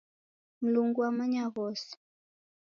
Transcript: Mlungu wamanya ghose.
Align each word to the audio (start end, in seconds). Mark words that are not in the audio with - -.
Mlungu 0.61 0.99
wamanya 1.03 1.43
ghose. 1.53 1.91